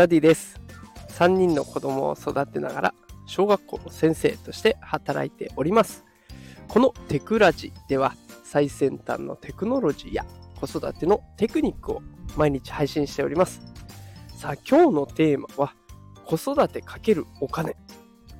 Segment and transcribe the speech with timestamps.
[0.00, 0.58] ダディです
[1.18, 2.94] 3人の子供を育てながら
[3.26, 6.06] 小学校の先生として働いております
[6.68, 10.24] このテクラジでは最先端のテクノロジーや
[10.58, 12.02] 子育てのテクニックを
[12.34, 13.60] 毎日配信しております
[14.36, 15.74] さあ今日のテーマは
[16.24, 17.76] 子育て×お金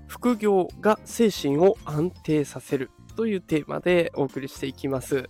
[0.07, 5.29] 副業が精神を安定させるというテーマでお送りしていきます。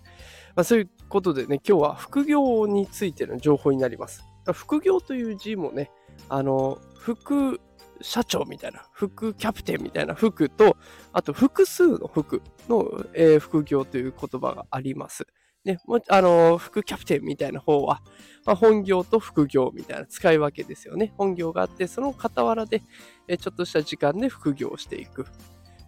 [0.54, 4.24] まあ、そういうことでね、今日は副業についての情報になります。
[4.52, 5.90] 副業という字もね、
[6.28, 7.60] あの、副
[8.02, 10.76] 社長みたいな、副キャプテンみたいな副と、
[11.12, 15.26] あと複数の副の、えー、副業という言葉があります。
[15.64, 18.00] ね、もあの、副キャプテンみたいな方は、
[18.46, 21.12] まあ、本業と副業みたいな使い分けですよね。
[21.18, 22.82] 本業があって、その傍らで、
[23.28, 25.26] えちょっとした時間で副業をしていく。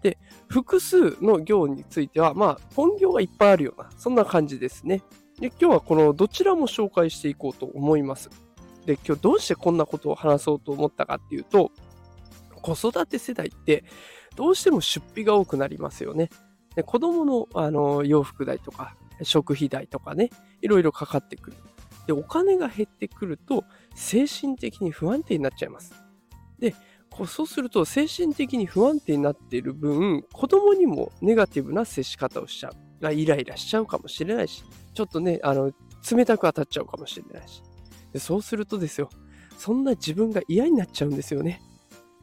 [0.02, 0.18] で、
[0.48, 5.02] 複数の行については、まあ、本業がいっぱいあるような、そんな感じですね。
[5.40, 8.28] で、今日はこのどちらも紹介していこうと思います。
[8.86, 11.70] で、今日どうしてこんなことを話そうと思ったかっていうと、
[12.62, 13.84] 子育て世代って
[14.36, 16.30] どうしても出費が多くなりますよね。
[16.74, 20.30] で子供のあの洋服代とか食費代とかね、
[20.62, 21.56] いろいろかかってくる。
[22.06, 25.92] で、お金が減ってくると精神的に不安定になっちゃいます。
[26.58, 26.74] で、
[27.26, 33.12] そうすると精神的に不安定になっている分、子供にもネガティブな接し方をしちゃう。
[33.12, 35.72] イライラしちゃうかもしれないし、ちょっとね、あの、
[36.10, 37.62] 冷たく当たっちゃうかもしれないし。
[38.12, 39.10] でそうするとですよ、
[39.56, 41.60] そんな自分が嫌になっちゃうんですよね。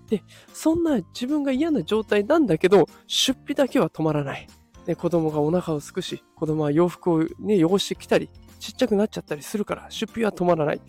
[0.10, 0.24] で、
[0.54, 4.48] そんな自分が嫌な状態なんだけど、出費だけは止まらない。
[4.86, 8.30] で子供がお腹をすくし、子供は洋服をね、汚してきたり、
[8.60, 10.82] ちっちゃくなっちゃったりするから、出費は止まらない。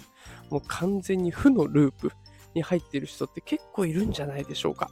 [0.50, 2.12] もう完全に負のループ。
[2.52, 4.90] に入っている人って結構いるんじゃないでしょうか。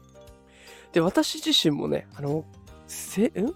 [0.92, 2.44] で、私自身もね、あの、
[2.86, 3.52] せん？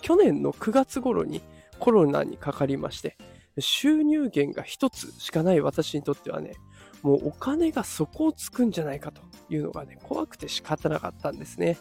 [0.00, 1.42] 去年の9月頃に
[1.78, 3.18] コロナにかかりまして、
[3.58, 6.54] 収入源が一つしかない私にとってはね、
[7.02, 11.78] もうお金が底をつくんじゃないかというのがね、怖くて仕方なかったんですね。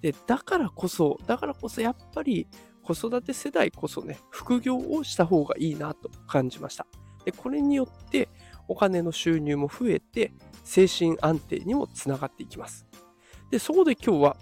[0.00, 2.46] で、だからこそ、だからこそやっぱり
[2.82, 6.86] 子育て世代こそね、副業をした方がいいなと感じました。
[7.24, 8.28] で、これによって
[8.68, 10.32] お金の収入も増えて、
[10.64, 12.86] 精神安定にもつながっていきます。
[13.50, 14.36] で、そこで今日は、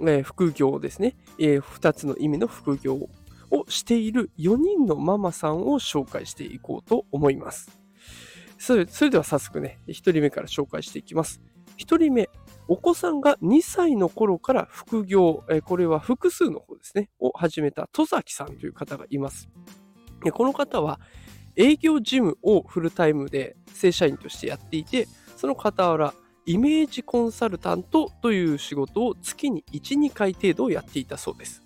[0.00, 3.08] えー、副業ですね、えー、2つの意味の副業
[3.50, 7.70] をしている4人のママさんを紹介していこうと思います。
[8.58, 11.40] それそれでは早速ね、1人目から紹介していきます。
[11.78, 12.28] 1人目、
[12.66, 19.48] お子さんが2歳の頃から副業、え、これは複数の方ですね、を始めた戸崎さんという方がいます。
[20.32, 21.00] この方は
[21.54, 26.14] 営業事務をフルタイムで正社員としてやっていて、その傍ら、
[26.46, 31.62] イメージコンサルタントという仕事を月に1、2回程度やっていたそうです。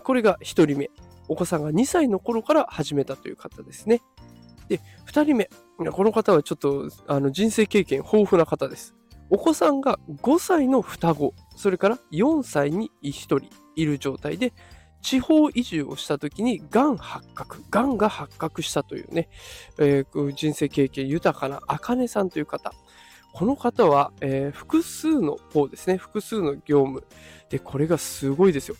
[0.00, 0.90] これが1人目。
[1.28, 4.02] お子さんが2歳の頃から始めたという方ですね。
[4.68, 5.50] で、2人目。
[5.90, 8.94] この方はちょっとあの人生経験豊富な方です。
[9.30, 13.40] お子さんが5歳の双子、それから4歳に1人
[13.76, 14.52] いる状態で、
[15.00, 19.28] 地方移住をした時にがん発覚、がんが発覚したというね、
[19.78, 22.72] えー、人生経験豊かなあかねさんという方。
[23.32, 27.04] この方は、えー、複数の方ですね、複数の業務。
[27.48, 28.76] で、これがすごいですよ。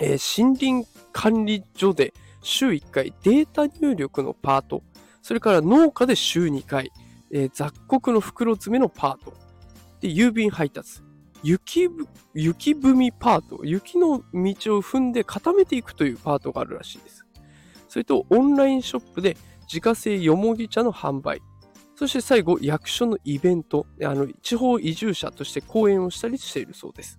[0.00, 2.12] えー、森林管理所で
[2.42, 4.82] 週1回データ入力のパート、
[5.22, 6.92] それから農家で週2回、
[7.32, 9.34] えー、雑穀の袋詰めのパート、
[10.00, 11.00] で、郵便配達、
[11.42, 11.88] 雪、
[12.34, 14.22] 雪踏みパート、雪の道を
[14.82, 17.24] 踏んで固めていくというパートがあるらしいです。
[17.88, 21.40] それと、オンラインショップで自家製よもぎ茶の販売。
[21.94, 27.18] そして最後、役所のイベント、あの地方移住者として講演をしたりしているそうです。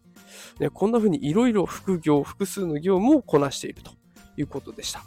[0.60, 3.92] ね、こんな風にいろいろ副業、複数の業務をこなしていると
[4.38, 5.04] いうことでした。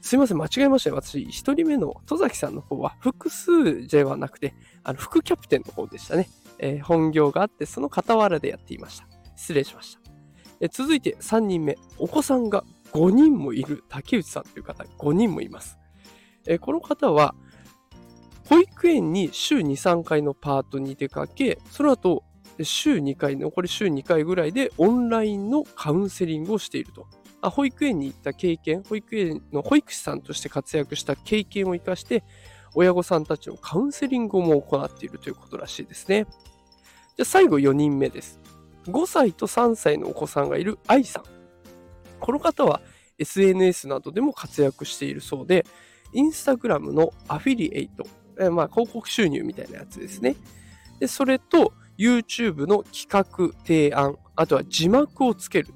[0.00, 0.94] すいません、間違えました。
[0.94, 4.54] 私、一人目の戸崎さんの方は複数ではなくて、
[4.84, 6.28] あの副キャプテンの方でしたね。
[6.58, 9.06] えー、本業があって、その傍らでやっていました。
[9.36, 10.00] 失礼しました。
[10.60, 15.78] え、続いて3人目、お子さんが5人もいる竹内さんという方、5人もいます。
[16.46, 17.34] え、この方は、
[18.48, 22.22] 保育園に週2、3回のパートに出かけ、その後、
[22.64, 27.06] 週2回、残り週2回ぐらいでオンラインのカウンセリングをしていると。
[27.50, 32.24] 保育園に行った経験、保育園の保育士さんとして活躍した経験を生かして、
[32.74, 36.26] 親御さんたちのカウンセリングも行っているということらしいですね。
[37.16, 38.40] じゃあ最後4人目です。
[38.86, 41.24] 5歳と3歳のお子さんがいる愛さん。
[42.20, 42.80] この方は
[43.18, 45.64] SNS などでも活躍しているそうで、
[46.12, 48.06] インスタグラムのアフィリエイト、
[48.38, 50.36] えまあ、広告収入みたいなやつですね。
[51.00, 55.68] で、それと YouTube の企画、提案、あとは字幕をつける。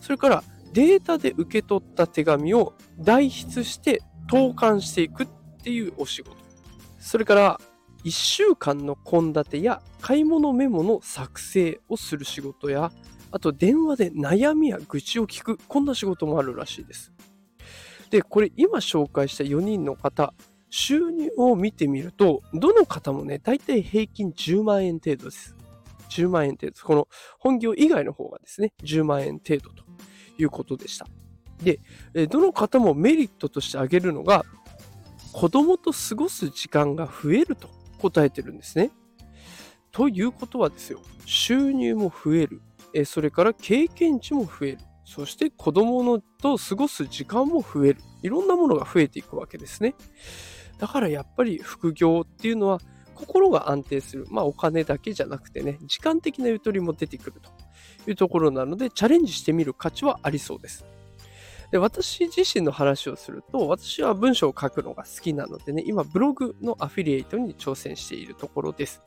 [0.00, 5.28] それからデータで受け取った手紙を代筆して投函していくっ
[5.62, 6.36] ていうお仕事。
[6.98, 7.60] それから
[8.04, 12.92] 1週間の献立や買い物メモの作成をする仕事や、
[13.32, 17.12] あと電話で悩みや愚痴を聞く、こんな仕事もあるらしいです。
[18.10, 20.34] で、これ今紹介した4人の方、
[20.70, 25.56] 収入を見てみると、どの方もね、大体平均10万円程度です。
[26.10, 26.72] 10万円程度。
[26.82, 27.08] この
[27.38, 29.84] 本業以外の方がですね、10万円程度と
[30.38, 31.06] いうことでした。
[31.62, 31.80] で、
[32.28, 34.44] どの方もメリットとして挙げるのが、
[35.32, 37.68] 子供と過ごす時間が増えると
[37.98, 38.90] 答えてるんですね。
[39.92, 42.62] ということはですよ、収入も増える、
[43.04, 49.94] それから経験値も増える、そして子供のと過ごす時間も増える、いろんなものが増えていくわけですね。
[50.80, 52.80] だからやっぱり副業っていうのは
[53.14, 54.26] 心が安定する。
[54.30, 60.86] まあお金だけじゃなくてね、時間的なゆとりも出てくるというところなので、チャレンジしてみる価値はありそうです。
[61.70, 69.02] で、私自身の話をすると、私は文章を書くのが好きなのでね、今ブログのアフィリエイトに挑戦しているところです。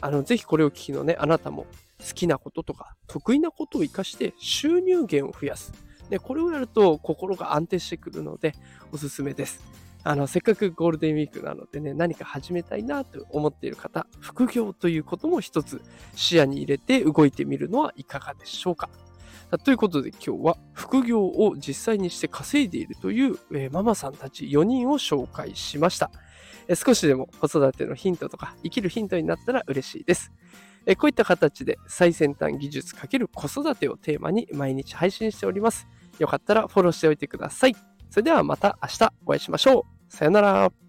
[0.00, 1.66] あの、ぜひこれを聞きのね、あなたも
[1.98, 5.72] 好きなこととか得意なことを活かして収入源を増やす。
[6.08, 8.54] で、これをやると心が安定してくるので
[8.92, 9.60] おすすめです。
[10.04, 15.80] あの、せっかくゴールデンウィークなのでね、何か始めたいなと思っている方、副業ということも一つ
[16.14, 18.90] 視野に入れて動いてみるのはいかがでしょうか。
[19.58, 26.10] ということで今日は副業を実際にして稼いでいるという、えー、ママさんたち4人を紹介しました、
[26.66, 30.32] えー、少しでも子育てのヒントとか生きるヒントになったら嬉しいです。
[30.86, 35.86] えー、こういった形で最先端技術×子育てをテーマに毎日配信しております。
[36.18, 37.76] よかったらフォローしておいてください。
[38.10, 39.93] それではまた明日お会いしましょう。
[40.14, 40.83] さよなら。